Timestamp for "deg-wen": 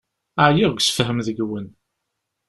1.27-1.67